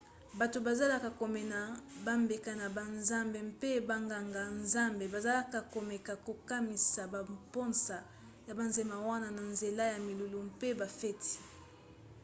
[0.39, 1.59] bato bazalaki komema
[2.05, 7.97] bambeka na banzambe mpe banganga-nzambe bazalaka komeka kokomisa bamposa
[8.47, 11.33] ya banzema wana na nzela ya milulu mpe bafeti